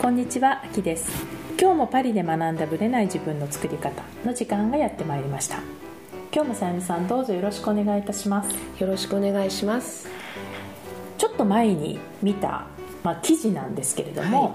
[0.00, 1.12] こんにちは、あきです。
[1.60, 5.58] 今日もパリで学んだブレない自分の作り方の時間がやってまいりました。
[6.32, 8.56] 今日もさゆみさんどうぞよろしくお願いいたします。
[8.78, 10.08] よろしくお願いします。
[11.18, 12.64] ちょっと前に見た、
[13.02, 14.50] まあ、記事なんですけれども、は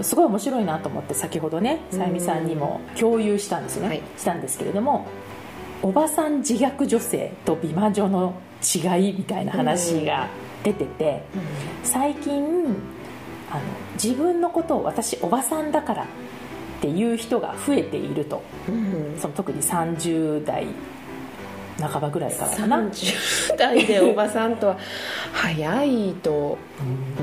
[0.00, 5.06] い、すごい面白いなと思って先ほどねさゆみさんにも共有したんですね、はい、したんですけれども
[5.82, 10.26] おばさん自虐女性と美魔女の違いみたいな話が
[10.64, 11.22] 出てて、
[11.84, 12.74] 最近
[13.50, 13.60] あの
[13.94, 16.06] 自分のことを私おばさんだからっ
[16.80, 18.42] ていう人が増えていると、
[19.18, 20.66] その特に30代
[21.80, 22.76] 半ばぐらいからかな。
[22.78, 24.78] 30代でおばさんとは
[25.32, 26.58] 早いと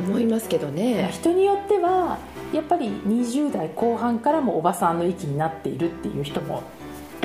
[0.08, 2.18] 思いますけどね、人によっては
[2.54, 6.64] やっぱり20代後半からもおばさんの域になっているっていう人も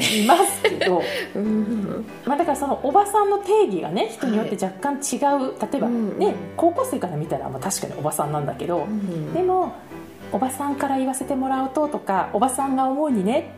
[0.00, 1.02] いますけど、
[1.34, 9.74] うん、まあ、だからそのおばさんの定義がね人によって若干違う、はい、例えばね、高校生から見たらまあ確かにおばさんなんだけど、うん、でも
[10.32, 13.52] おばさんから言わせてもらうととかおばさんが思うにね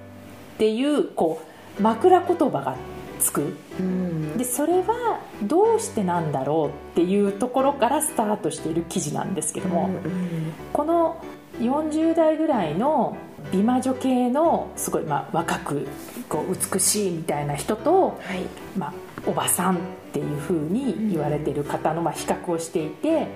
[0.55, 1.43] っていうこ
[1.79, 2.77] う枕言葉が
[3.21, 11.25] つく、うん、でそれはどうしてなんだろうっていうところからスタートしている記事なんですけども、うんうん、この
[11.61, 13.17] 40代ぐらいの
[13.51, 15.89] 美魔女系のすごいまあ若く
[16.29, 18.93] こう美しいみたいな人と、はい、まあ、
[19.27, 19.79] おばさんっ
[20.13, 23.27] ていうふうに言われている方のまあ比較をしていて、うん、ま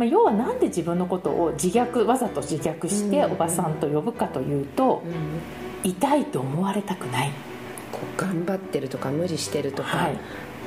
[0.00, 5.02] あ、要はなんで自分のことを自虐わざと自虐しておばさんと呼ぶかというと、
[5.84, 7.32] うん、痛いと思われたくない。
[7.90, 10.10] こう頑張ってるとか無理してるとか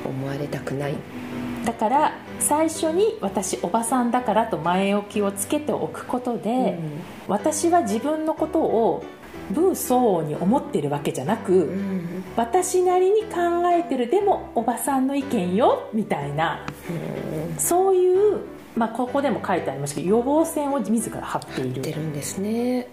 [0.04, 9.04] 思われたくない、はいだから最初に私おばさんだからと前置きをつけておくことで、うん、私は自分のことを
[9.50, 13.38] 分相応に思ってるわけじゃなく、うん、私なりに考
[13.72, 18.40] えてるでもおばさんの意見よみたいな、うん、そういう、
[18.76, 21.82] まあ、ここでも書いてありましたけど予防線を自ら張っている。
[21.82, 22.88] てるんですね、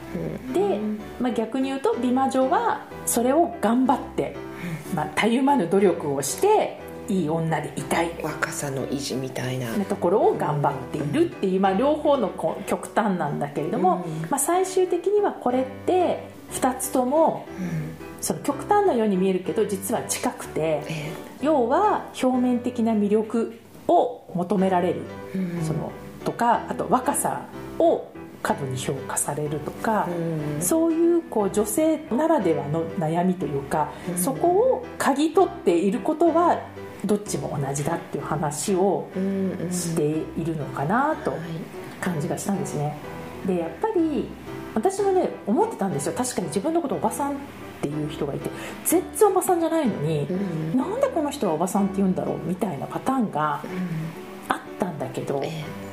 [0.53, 0.79] で、
[1.19, 4.35] まあ、逆に言うと美魔女はそれを頑張って、
[4.93, 6.78] まあ、たゆまぬ努力をして
[7.09, 8.11] いい女でいたい。
[8.21, 9.73] 若さの維持みたいな。
[9.85, 12.29] ところを頑張っているっていう、まあ、両方の
[12.67, 25.01] 極端なんだけれども、うん、まあ、最終的にはこれって2つとも、うん、その極端なように見えるけど実は近くて、えー、要は表面的な魅力を求められる、
[25.35, 25.91] うん、その
[26.23, 27.45] とかあと若さ
[27.79, 30.07] を過度に評価されるとか、
[30.55, 36.61] うん、そういうこう女性ならではの悩みというか、うん、そこを嗅ぎ取っていることは
[37.05, 39.07] どっちも同じだっていう話を
[39.71, 40.03] して
[40.39, 41.33] いるのかなと
[42.01, 42.97] 感じがしたんですね。
[43.45, 44.27] でやっぱり
[44.75, 46.13] 私もね思ってたんですよ。
[46.13, 47.35] 確かに自分のことおばさんっ
[47.81, 48.49] ていう人がいて
[48.85, 50.33] 全然おばさんじゃないのに、う
[50.75, 53.63] ん、なんでこの人はおばさんって言うんだろうみたいなパターンがあ
[54.79, 55.43] ったんだけど、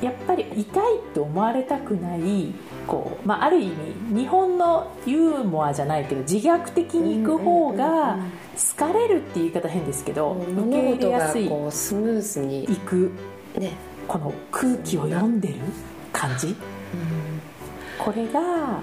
[0.01, 2.53] やっぱり痛いって思われたくない
[2.87, 3.67] こう、まあ、ある意
[4.11, 8.17] 味日本のユーモアじゃないけど自虐的にいく方が
[8.55, 11.49] 好かれるっていう言い方変ですけど、受け入れやすい。
[11.69, 13.11] スムーズにいく、
[13.57, 13.73] ね、
[14.07, 15.55] この空気を読んでる
[16.13, 16.55] 感じ、
[17.99, 18.79] これが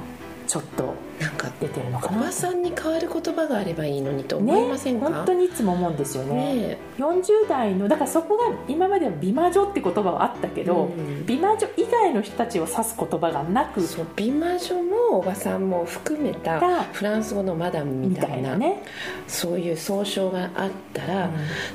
[0.46, 6.54] ちょっとなんか出てるのかなおばさんに変わる言葉があればいいのにと思いませんか、ね、本当にいつも思うんですよね。
[6.54, 13.80] ね40代のだからそこが今までは美魔女って言葉はあったけど、うん、美魔女以外の人たちを指す言葉がなく
[14.14, 18.82] 美魔女もおばさんも含めたフランス語のマダムみたいなね、
[19.26, 21.32] そういう総称があったら、うん、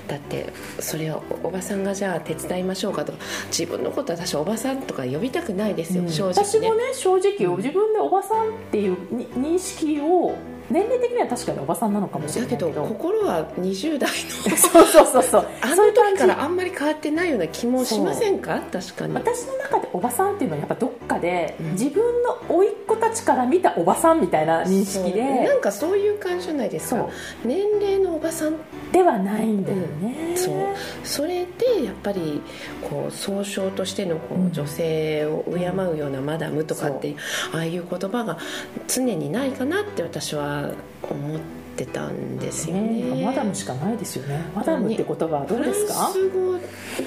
[0.08, 3.10] だってそれをおばさんがじゃあ手伝いましょうかと。
[3.10, 3.14] か
[3.48, 10.36] 自分のこと私おばさんとか呼びたくないですよ、うん、正直、ね、私もね正直、自分でおばさんっていう認識を
[10.70, 12.72] 年齢的には確かにおばさんなのかもしれないけど。
[12.72, 14.10] 心は20代
[14.48, 15.46] の そうそうそうそう。
[15.62, 18.62] あの時からあんまり変わってないような気もしませんか？
[18.72, 19.14] 確かに。
[19.14, 27.08] 私の中でおばさんっていうのはやっぱどっかで、うん、自分の甥っ子たちから見たおばさんみたいな認識でなんかそういう感じじゃないですか
[27.44, 28.56] 年齢のおばさん
[28.92, 30.56] ではないんだよね、うん、そう。
[31.04, 32.42] それでやっぱり
[32.82, 37.18] こう総称としてのこう女性を敬うようなマダムとかっていう、
[37.54, 38.38] ああいう言葉が
[38.88, 40.72] 常にないかなって私は
[41.04, 41.59] 思って。
[41.84, 43.24] ってたんですよね。
[43.26, 44.44] マダムしかないですよね。
[44.54, 45.94] マダムって言葉はどうですか？
[45.94, 46.60] フランス語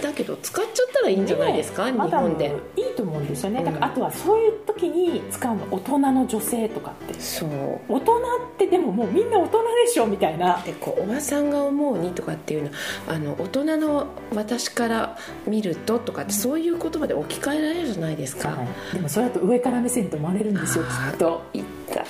[0.02, 2.56] だけど使っちゃったらいいんじゃないですか、ね、日本で。
[2.76, 7.20] いいと思うんですよね、うん、だからあとはそういう時に使うの大人の女性とかって。
[7.20, 7.50] そう。
[7.88, 8.20] 大人っ
[8.56, 10.62] てでももうみんな大人でしょみたいな。
[10.64, 12.70] でこうおばさんが思うにとかっていうの
[13.08, 21.42] あの大人の私から見るととかってそういう言葉で置き換えられるじゃないですか、はい、でもそれだと上から目線と思われるんですよきっと。
[21.52, 22.04] 言った。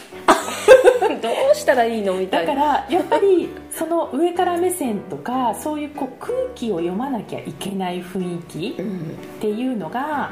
[1.21, 2.15] ど うしたらいいの？
[2.15, 2.55] みたいな。
[2.55, 10.31] だからやっぱりその上から目線とかそういうこう空気を読まなきゃいけない雰囲気っていうのが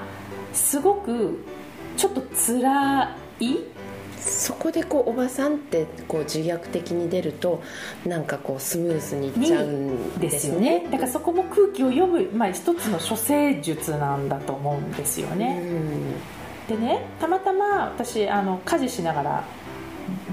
[0.53, 1.45] すごく
[1.97, 3.57] ちょっと辛い。
[4.23, 7.63] そこでこうおばさんってこう自虐的に出ると
[8.05, 10.87] なんかこうスムーズにいっちゃうんですよね。
[10.91, 15.63] だからそこも空気を読む、まあ、一つの処世術なんだと思うんですよね、
[16.69, 19.45] でねたまたま私あの家事しながら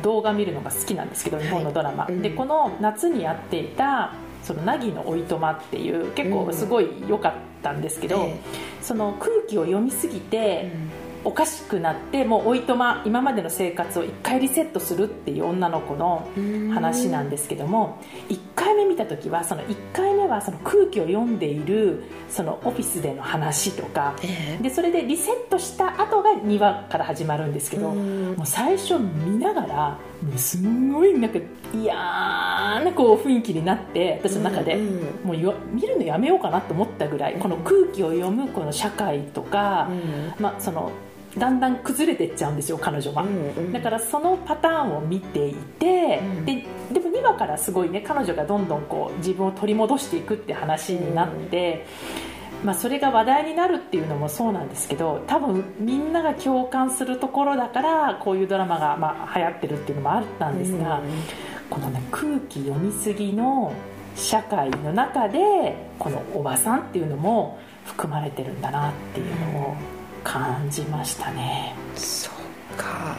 [0.01, 4.13] 動画見るのが好きなんですけど日本のドラマ、はいうん、でこの夏にやっていた
[4.44, 8.39] 「その凪のおいとま」っていう結構すごい良かったんですけど、うん、
[8.81, 16.30] その空気を読みすぎて、うんおかしくなってもうおいとま今までの生活を1回リセットするっていう女の子の
[16.74, 30.00] 話なんですけども1回目見た時はその1回目はその空気を読んでいるそのオフィスでの話とか、えー、でそれでリセットした後が2話から始まるんですけどもう最初見ながら
[30.36, 31.40] すごいなんか
[31.74, 34.75] 嫌なこう雰囲気になって私の中で、
[35.24, 35.36] もう
[35.74, 37.36] 見るのやめようかなと思ったぐらい。
[37.36, 39.90] この空気を読むこの社会とか、
[40.40, 40.92] まあ、その
[41.38, 51.86] だんだん崩れていっちゃうんですよ彼女は、うんうん、だからそのパターンを見ていて、うん、ででも2話からすごいね彼女がどんどんこう自分を取り戻していくって話になって、
[52.25, 52.26] うん、
[52.63, 61.05] まあ、それが話題になるっていうのもそうなんですけど多分みんなが共感するところだからこういうドラマがまあ流行ってるっていうのもあったんですが、うん、
[61.69, 63.73] このね空気読みすぎの
[64.15, 65.39] 社会の中で
[65.99, 69.75] このおばさんっていうのも含まれてるんだなっていうのを
[70.23, 71.75] 感じましたね。
[71.95, 73.15] そうか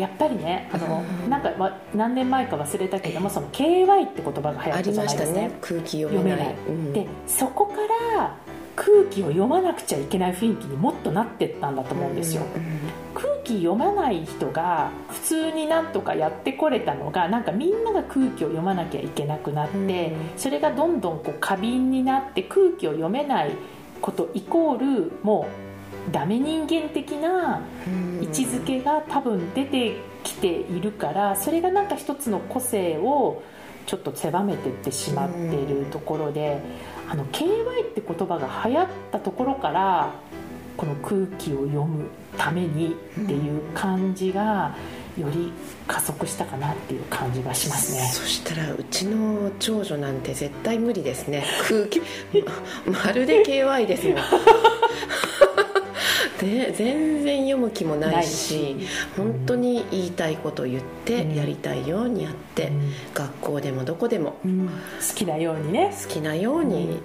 [0.00, 7.74] やっぱりねあの、うん、なんか、ま、何年前か忘れたけどもその KY って言葉が流行ったじゃないですか、ね、空気読めない、うん、でそこか
[8.16, 8.36] ら
[8.76, 12.78] 空気を読まなくちゃいけない雰囲気にもっとなってったんだと思うんですよ、うんうん、
[13.14, 23.52] 空気読まない人が普通になんとかやってこれたのがなんかみんなが空気を読まなきゃいけなくなって、うん、それがどんどんこう過敏になって空気を読めない
[24.00, 25.73] ことイコールもう
[26.12, 27.60] ダメ人間的な
[28.20, 33.42] 位置づけが多分出てきているからそれがなんか一つの個性を
[33.86, 36.60] ちょっと狭めていってしまっているところで
[37.08, 40.12] あの KY って言葉が流行ったところから
[40.76, 42.06] この空気を読む
[42.36, 44.74] ためにっていう感じが
[45.18, 45.52] より
[45.86, 48.08] 加速したかなっていう感じがしますね。
[48.12, 51.44] そしたらうちの長女なんて絶対無理ですね。
[51.68, 52.02] 空気
[52.90, 54.16] まるで KY ですもん
[56.40, 58.76] で全然読む気もないし
[59.16, 62.72] 本当に言いたいこと言ってやりたいようにやって、
[63.14, 65.94] 学校でもどこでも、好きなようにね。
[66.02, 66.98] 好きなように、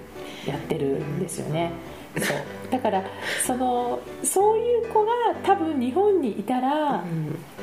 [0.48, 1.72] やってるんですよね、
[2.18, 2.38] そう。
[2.72, 3.04] だから
[3.46, 5.12] そのそういう子が
[5.44, 7.04] 多分日本にいたら、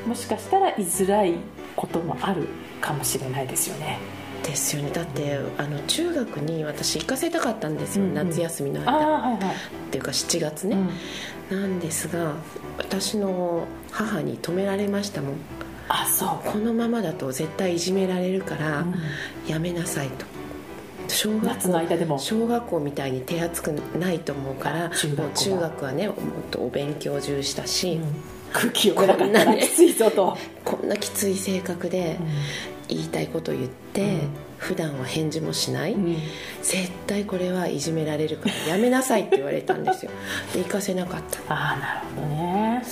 [0.07, 1.35] もしかしたら居づらい
[1.75, 2.47] こともある
[2.81, 3.99] かもしれないですよね。
[4.47, 4.91] ですよね。
[4.91, 9.41] だってあの中学に私行かせたかったんですよ、うんうん、夏休みの間、はいはい、っ
[9.91, 10.79] ていうか7月ね、
[11.51, 12.35] うん、なんですが
[12.79, 15.35] 私の母に止められましたもん。
[15.89, 16.51] あそう。
[16.51, 18.85] このままだと絶対いじめられるから
[19.47, 20.27] やめなさいと、
[21.09, 22.19] 小学校の間でも。
[22.19, 26.17] 小学校みたいに手厚くないと思うから中学中学はねもっ
[26.51, 28.15] とお勉強重視だし、うん、
[28.53, 30.37] 空気読めなかきついぞと。
[30.65, 32.19] こんなきつい性格で、
[32.89, 34.19] 言いたいこと言って、うん、
[34.59, 36.17] 普段は返事もしない、うん、
[36.63, 40.11] 絶対これはいじめられるからやめなさいって言われたんですよ。
[40.55, 41.41] で行かせなかった。
[41.53, 42.83] ああなるほどね。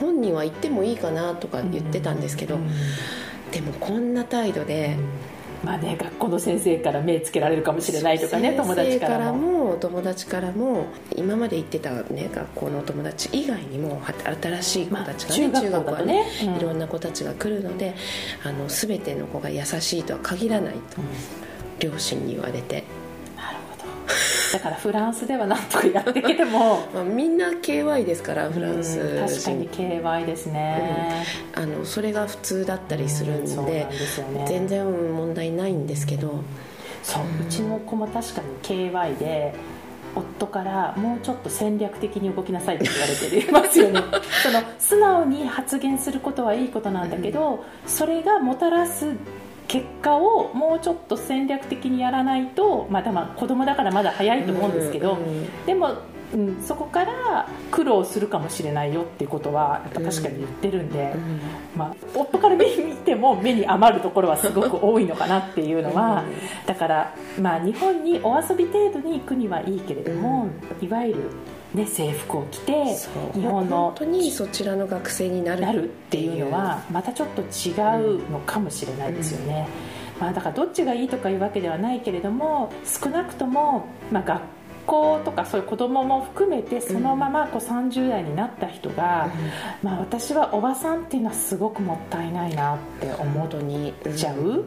[0.00, 2.68] 本人は行ってもいいかなとか言ってたんですけど、うん、
[3.52, 4.96] でもこんな態度で、
[5.64, 9.76] まあね、学校の先生から目つけられるかもしれないとかね友達からも。
[9.80, 14.00] 友達からも今まで行ってた、ね、学校の友達以外にも
[14.40, 17.94] 新しい子たちがね、まあ、中学はね、うん、いろんな子たちが来るので
[18.44, 22.84] あの全ての子が優しいとは限らないと、うん、両親に言われて。
[24.54, 26.86] だからフランスではなんとかやっていけても。
[26.94, 31.24] まあみんな KY ですからフランス確かに KY ですね、
[31.56, 33.88] うん、あのそれが普通だったりするんでうんでね、
[34.46, 36.42] 全然問題ないんですけど。
[37.02, 39.54] そううちの子も確かに KY で
[40.14, 44.00] 夫からもうちょっと戦略的に動きなさいって言われてますよね。
[44.42, 49.06] その素直に発言することはいいことなんだけど、それがもたらす
[49.74, 55.18] 結果をもうちょっと戦略的にやらないとまだまあ子供だからまだ早いと思うんですけど、
[55.66, 55.96] でも、
[56.32, 61.16] うん、そこから苦労するかもしれないよっていうことはやっぱ確かに言ってるんで、
[61.74, 62.66] まあ、夫から見
[63.04, 66.22] ても目に余るところはすごく多いのかなっていうのは、
[66.66, 70.50] だから、まあ、日本にお遊び程度に行くにはいいけれども、
[70.80, 71.30] いわゆる
[71.74, 72.72] ね、制服を着て
[73.34, 75.84] 日本の本当にそちらの学生になる。
[76.14, 77.72] っていうのはまたちょっと違
[78.16, 79.66] うのかもしれないですよね、
[80.16, 84.42] うん、まあ、だからどっちがいいとかいうわけではないけれども少なくとも、まあ、学
[84.86, 89.30] 子とかそういう子供も含めてそのままこう30代になった人が、
[89.82, 93.48] うん、まあ、私はおばさんっていうのはすごくもったいないなって思っ
[94.14, 94.66] ちゃう、うん。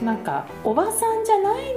[0.00, 1.74] うん、なんかおばさんじゃない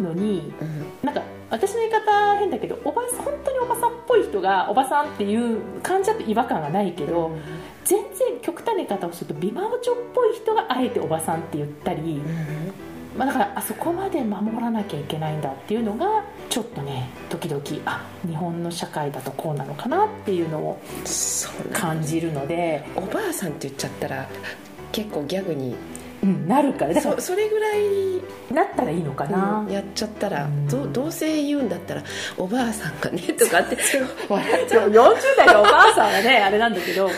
[0.00, 7.40] のに、うん、なんか私の言い方変だけどおば本当におばさんっぽい人がおばさんっていう感じだと違和感がないけど、うん、
[7.84, 9.80] 全然極端な言い方をすると美魔女っ
[10.14, 20.80] ぽい人があえておばさんって言ったり、うん、まあ、だからあそこまで守らなきゃいけないんだっていうのがちょっとね時々あ日本の社会だとこうなのかなっていうのを
[21.72, 22.84] 感じるので。
[22.96, 24.28] おばあさんって言っちゃったら
[24.92, 25.74] 結構ギャグに
[26.22, 26.94] うん、なるから。
[26.94, 32.02] だからそれぐらいなったらいいのかな、うん、やっちゃったら、うん、どどうせ言うんだったら
[32.38, 33.76] おばあさんがねとかって。
[34.28, 34.90] 笑っちゃう。
[34.90, 37.08] 40代のおばあさんはね あれなんだけど。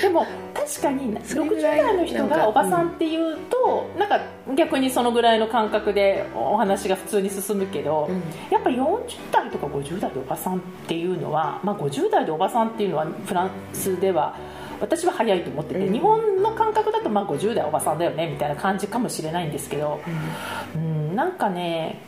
[0.00, 4.20] でも確かに60代の人がおばさんっていうと、うん、なんか
[4.56, 14.36] 逆にそのぐらいの感覚でお話が普通に進むけど、うん、やっぱり40代とか50代でおばさんっていうのは、まあ、50代でおばさんっていうのはフランスでは
[14.84, 20.00] 私は早いと思ってて、うん、日本の感覚だとまあ50代おばさんだよねみたいな感じかもしれないんですけど、
[20.76, 22.02] うん、うん、なんかね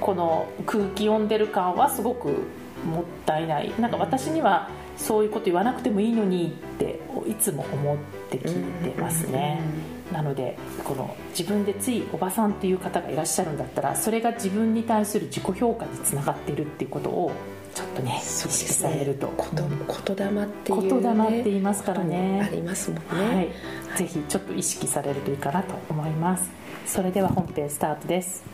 [0.00, 2.28] この空気読んでる感はすごく
[2.84, 3.72] もったいない。
[3.78, 7.96] なんか私にはそういうこと言わなくてもいいのにっていつも思っ
[8.30, 9.60] て聞いてますね、
[10.12, 17.32] なのでこの自分でついおばさんっていう方がいらっしゃるんだったらそれが自分に対する自己評価につながっているっていうことを
[17.74, 18.20] ちょっとね。
[18.20, 22.42] 意識されると言霊っていう、ね、言霊って言いますからね。
[22.42, 23.48] ありますもんね、はい、はい、
[23.96, 26.50] ぜひちょっと意識されるといいかなと思います。
[26.86, 28.44] それでは本編スタートです。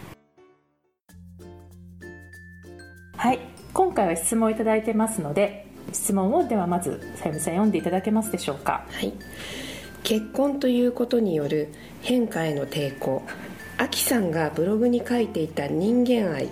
[3.16, 3.38] はい。
[3.72, 8.86] 今回は質問をいただいてますので質問をではまずさゆみさん読んでいただけますでしょうか？
[8.90, 9.12] はい。
[10.02, 13.22] 結婚ということによる変化への抵抗。
[13.78, 16.48] あきさんがブログに書いていた人間愛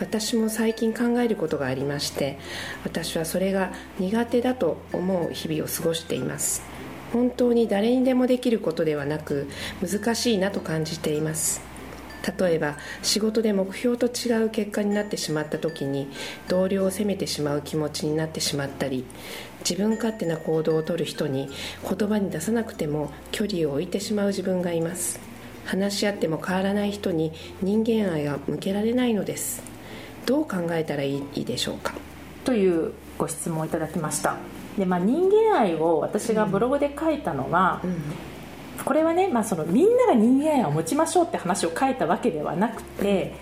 [0.00, 2.38] 私も最近考えることがありまして
[2.84, 6.62] 私はそれが苦手だと思う日々を過ごしています。
[7.12, 9.48] 本当に誰にでもできることではなく
[9.80, 11.62] 難しいなと感じています。
[12.38, 16.08] 例えば仕事で目標と違う結果になってしまった時に
[16.48, 19.04] 同僚を責めてしまう気持ちになってしまったり
[19.58, 21.50] 自分勝手な行動をとる人に
[21.82, 25.20] 言葉に出さなくても距離を置いてしまう自分がいます。
[25.66, 27.32] 話し合っても変わらない人に
[27.62, 29.73] 人間愛が向けられないのです。
[30.26, 31.94] どう考えたらいいでしょうか？
[32.44, 34.36] というご質問をいただきました。
[34.78, 37.98] で、まあ、人間愛を私がブログで書いたのは、うんうん。
[38.84, 43.34] これはね、まあ、そのみんなが人間愛を持ちましょうって話を書いたわけではなくて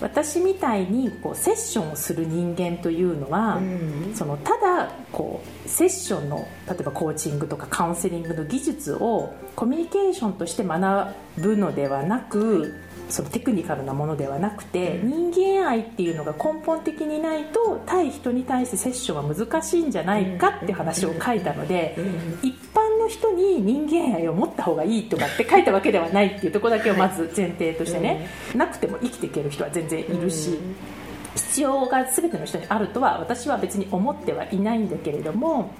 [0.00, 12.74] 私みたいにこうセッションをする人間というのは、うん、そのただこうセッションの例えばコーチングとかカウンセリングの技術をコミュニケーションとして学ぶのではなく
[13.10, 21.96] そのテクニカルなものではなくて人間愛っていうのが根本的にないと対人に対してセッションは難しいんじゃないかって話を書いたので
[22.42, 28.28] 一般の人に人間愛を持った方がいいとかって書いたわけではないっていうところだけをまず前提としてね。
[28.54, 30.58] なくても生きていける人は全然いるし。
[31.34, 35.72] 必要が全ての人にあるとは私は別に思ってはいないんだけれども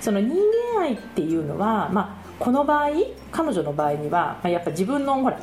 [0.00, 0.36] その人
[0.74, 2.90] 間愛っていうのは、まあ、この場合
[3.30, 5.38] 彼女の場合には、まあ、やっぱ自分のほら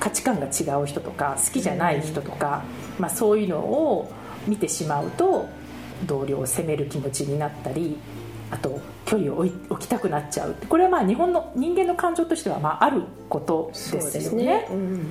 [0.00, 2.64] 価値観が違う人とか好きじゃない人とか、
[2.98, 4.10] まあ、そういうのを
[4.48, 5.48] 見てしまうと
[6.06, 7.98] 同僚を責める気持ちになったり
[8.50, 10.56] あと距離を置きたくなっちゃう。
[10.68, 14.44] これはまあ日本の人間の感情としてはまああることですよね。
[14.44, 14.68] で、ね。
[14.70, 15.10] うん。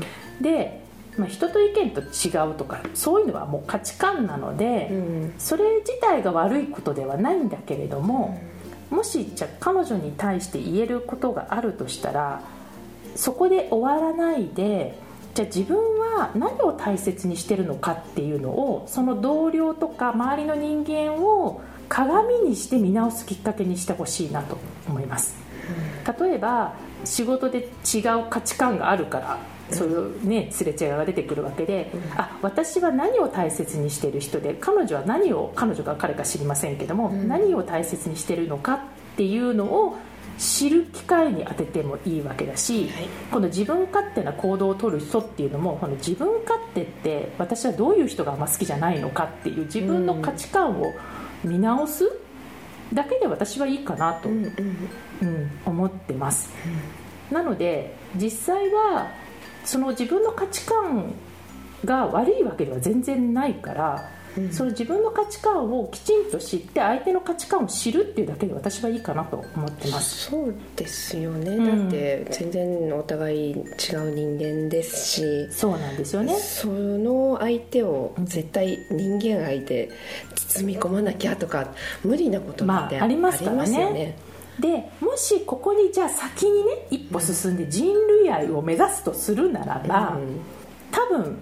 [1.20, 8.40] まあ、人と意見と違うとかそういうのはもう価値観なので、うん、それ自体が悪いことではないんだけれども、
[8.90, 12.42] もしじゃ彼女に対して言えることがあるとしたら
[13.20, 14.98] そこで終わらないで
[15.36, 24.58] じゃあ自分は何を大切にしてるのかっていうのをその同僚とか周りの人間を鏡にして見直すきっかけにしてほしいなと
[24.88, 25.36] 思います。
[26.20, 26.74] 例えば
[27.04, 29.38] 仕事で違う価値観があるから
[29.70, 38.80] そういうねすれ違いが出てくるわけで、あ私は何を大切にしている人で彼女は何を彼女か彼か知りませんけども、何を大切にしてるのかっ
[39.18, 39.98] ていうのを
[40.40, 50.94] 知る機会に当ててもいいわけだし、はい、この自分勝手な行動をとる人っていうのもこの自分勝手って私はどういう人があんま好きじゃないのかっていう自分の価値観を
[51.44, 52.10] 見直す
[52.94, 54.46] だけで私はいいかなと、うん、
[55.22, 56.50] うん、思ってます、
[57.30, 59.12] うん、なので実際は
[59.66, 61.14] その自分の価値観
[61.84, 64.19] が悪いわけでは全然ないからうん、
[64.52, 70.30] その自分の価値観をきちんと知って相手の価値観を知るっていうだけで私はいいかなと思ってます。
[70.30, 73.66] そうですよね、うん、だって全然お互い違う
[74.14, 76.36] 人間ですしそうなんですよね。
[76.36, 79.90] その相手を絶対人間愛で
[80.36, 81.68] 包み込まなきゃとか
[82.04, 84.18] 無理なことってありますからね、
[84.60, 90.40] でもしここにじゃあ先にね一歩進んで人類愛を目指すとするならば、うん、
[90.92, 91.38] 多分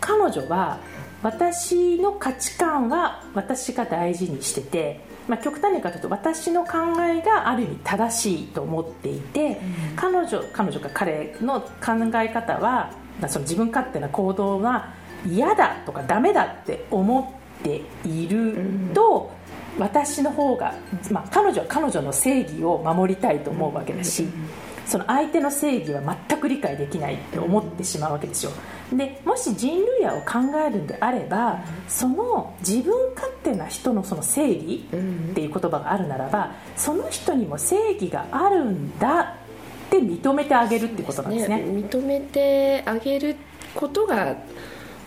[0.00, 0.78] 彼女は
[1.22, 9.60] 私の価値観は私が大事にしてて、まあ、極端に言うと私の考えがある意味正しいと思っていて、
[9.90, 11.68] うん、彼女彼女か彼の考
[12.14, 12.92] え方は
[13.28, 14.94] その自分勝手な行動は
[15.26, 18.56] 嫌だとかダメだって思っている
[18.94, 19.30] と、
[19.76, 20.74] うん、私の方が、
[21.10, 24.26] まあ、彼女は彼女の正義を守りたいと思うわけだし。
[24.90, 28.50] その相手の正義は全く理解できないって思ってしまうわけですよ。
[28.92, 43.36] でもし人類愛を考えるんであればその自分勝手な人のその正義っていう言葉があるならばその人にも正義があるんだって認めてあげるってことなんですね、ね、認めてあげる
[43.76, 44.36] ことが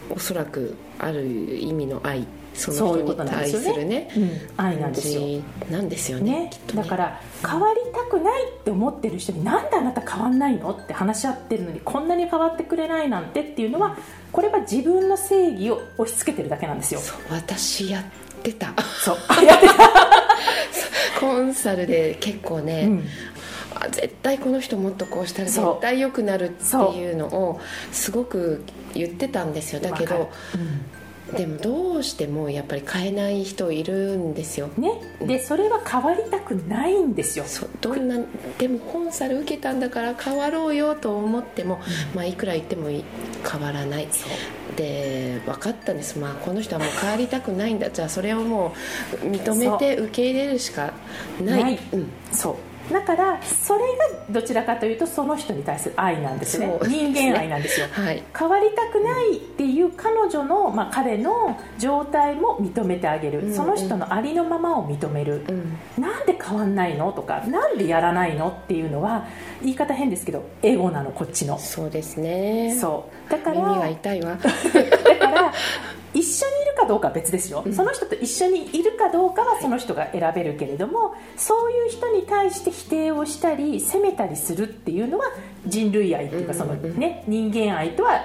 [0.10, 2.26] おそらくある意味の愛。
[2.54, 5.22] その人に対するね、うん、愛なんですよ。
[5.70, 13.98] なんですよね、ね、だから変わりたくないって思ってる人になんであなた変わんないのって話し合ってるのにこんなに変わってくれないなんてっていうのは
[14.32, 17.00] これは自分の正義を押し付けてるだけなんですよ。
[17.30, 18.04] 私やっ
[18.42, 18.74] てた。
[19.04, 19.18] そう。
[19.46, 19.74] やってた。
[21.20, 23.08] コンサルで結構ね、うん。
[23.92, 27.60] 絶対この人もっとこうしたら絶対良くなるっていうのを
[27.92, 29.82] すごく言ってたんですよ。
[29.82, 30.30] だけど、
[31.32, 34.70] でもどうしてもやっぱり変えない人いるんですよ。
[34.78, 34.92] ね。
[35.22, 37.46] でそれは変わりたくないんですよ。
[37.82, 38.18] どんな
[38.58, 41.76] でもコンサル受けたんだから変わろうよと思っても、
[42.12, 44.08] うん、まあいくら言っても変わらない。
[44.76, 47.90] で分かったんです、まあ、この人はもう変わりたくないんだ。
[47.90, 48.74] じゃあそれをも
[49.24, 50.94] う認めて受け入れるしか
[51.42, 51.80] ない。
[51.94, 52.56] うん、そう
[52.94, 53.86] だからそれが
[54.30, 69.28] どちらかというとその人に対する愛なんですね、ね、人間愛なんですよ、はい、変わりたくないっていう彼女の、まあ、彼の状態も認めてあげる、うんうん、その人のありのままを認める、うん、なんで変わんないのとかなんでやらないのっていうのは
[69.64, 71.58] 言い方変ですけどエゴなのこっちの。
[71.58, 72.78] そうですね。
[72.80, 73.32] そう。
[73.32, 74.38] だから耳が痛いわ。
[74.38, 75.54] だから
[76.14, 85.26] 一緒にかどうかは別ですよ、うん、その人と一緒にいるかどうかはその人が選べるけれどもそういう人に対して否定をしたり責めたりするっていうのは
[85.66, 88.20] 人類愛っていうかその、ね、人間愛とは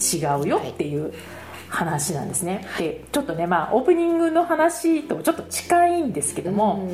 [0.00, 1.12] 違うよっていう。
[1.70, 2.66] 話なんですね。
[2.78, 6.88] でちょっとね、まあ、オープニングの話とちょっと近いんですけども、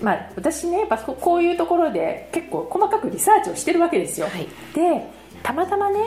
[0.00, 5.10] まあ、私ねやっぱこういうところで結構細かくリサーチをしてるわけですよ、はい、で
[5.42, 5.98] たまたまね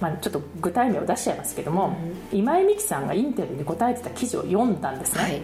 [0.00, 1.96] まあ、ちょっと具体名を出しちゃいますけども、
[2.32, 5.42] うん、今井美樹さんがインタビューで答えてた記事を読んだんですね、はい、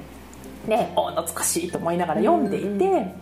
[0.69, 3.13] でお懐かしいと思いながら読んでいて、うんうん、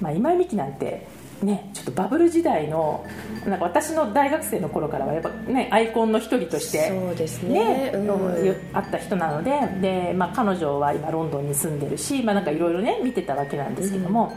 [0.00, 1.06] まあ、今井美樹なんて
[1.42, 3.04] ね、ちょっとバブル時代の
[3.46, 9.50] なんか私の大学生の頃からはやっぱ、ね、アイコンの一人としてそうですね、ねうん、あった人なので
[9.82, 14.32] で、まあ、彼女は今ロンドンに住んでるしいろいろね見てたわけなんですけども、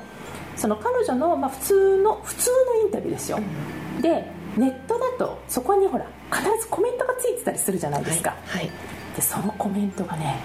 [0.53, 8.71] うん、その彼女の、まあ、普通の普通のインタビューですよ、うん、でネットだとそこにほら必ずコメントがついてたりするじゃないですか、はい、はい、
[9.15, 10.41] でそのコメントがね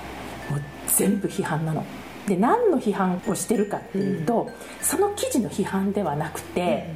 [0.51, 1.85] もう全部批判なの。
[2.27, 6.89] で何の批判をしてるかっていうと、うん、その記事の批判ではなくて、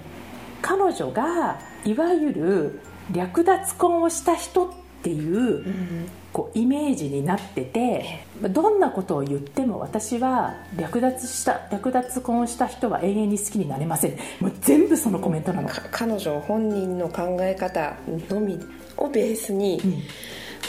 [0.57, 2.81] うん、彼女がいわゆる
[3.13, 14.17] 略奪婚をした人っていううん、こうイメージになっててどんなことを言っても私は略奪した略奪婚した人は永遠に好きになれません。
[14.41, 15.69] もう全部そのコメントなの。
[15.91, 17.97] 彼女本人の考え方
[18.29, 18.59] のみ
[18.97, 19.81] をベースに、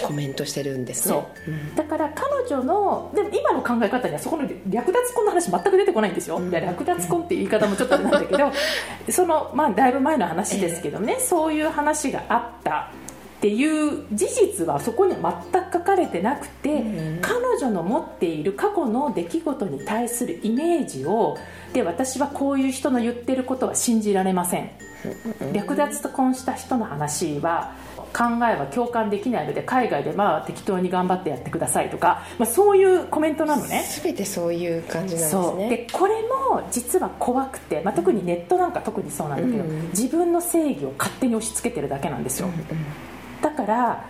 [0.02, 1.52] コメントしてるんですね、う。
[1.52, 8.52] ん、だから彼女のでも今の考え方にはそこの略奪婚の話全く出てこないんですよ、うん、略奪婚っていう言い方もちょっとあれなんだけど
[9.12, 12.92] そのまあだいぶ前の話ですけどね、えー、そういう話があった
[13.40, 21.38] っていう事実はそこには全く書かれてなくて、うん、彼女の持っている過去の出来事に対するイメージを
[21.72, 24.72] で私はこういう人の言ってることは信じられません、
[25.54, 27.76] 略奪婚した人の話は
[28.12, 33.86] 考えは共感できないので海外でまあ適当に頑張ってやってくださいとか、まあ、そういうコメントなのね。
[34.04, 35.70] 全てそういう感じなんですね。
[35.70, 43.09] でこれも実は怖くて、まあ、特にネットなんか特にそうなんだけど、うん、自分の正義を勝手に押し付けてるだけなんですよ、うんうん
[43.42, 44.06] だから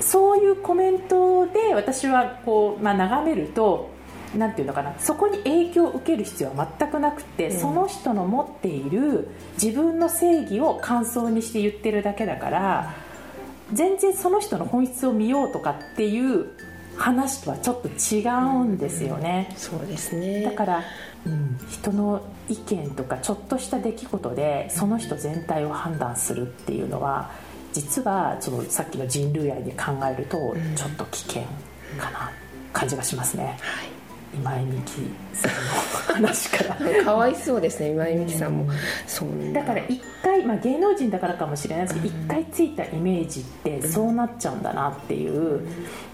[0.00, 3.90] そういうコメントで私はこう、まあ、眺めると
[4.36, 9.28] なんていうのかなそこに影響を受ける必要は全くなくて、うん、その人の持っている
[9.62, 12.94] 自分の正義を感想にして言ってるだけだから
[13.72, 16.46] 全然その人の本質を見ようとかっていう
[16.96, 20.42] 話とはちょっと違うんですよね、うん、そうですね。
[20.42, 20.82] だから、
[21.26, 27.30] うん、人の意見とかちょっとした出来事でその人全体を判断するっていうのは
[27.72, 31.42] 実はそのさっきの人類愛で考えるとちょっと危険
[31.98, 32.30] かな
[32.72, 33.92] 感じがしますね、はい。
[34.34, 35.58] 今井美樹さんの
[36.14, 36.76] 話から。
[37.04, 38.66] かわいそうですね今井美樹さんも、
[39.06, 39.62] そうだ。
[39.62, 45.66] から一回、まあ、芸能人だからかもしれないですけど一、回ついたイメージってそうなっちゃうんだなっていう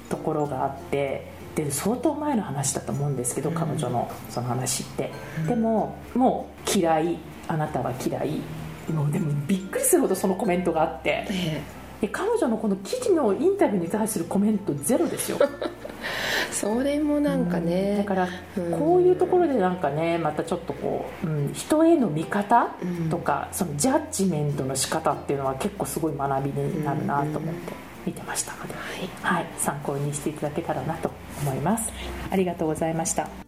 [0.08, 5.12] ところがあってで相当前の話だと思うんですけど、彼女のその話って、
[5.46, 7.18] でももう嫌い
[7.48, 8.40] あなたは嫌い
[8.92, 11.26] もうでもびっくりするほどそのコメントがあって、
[12.00, 15.38] で彼女のこの記事のインタビューに対するコメントゼロですよ。
[16.52, 18.28] それもなんかね、うん、だから
[18.76, 22.68] こういうところでなんかねまたちょっとこう、うん、人への見方
[23.10, 27.72] とか、うん、そのジャッジメントの仕方っていうのは結構すごい学びになるなと思って
[28.06, 28.74] 見てましたので、
[29.22, 31.10] はい、はい、参考にしていただけたらなと
[31.42, 31.92] 思います。
[32.30, 33.47] ありがとうございました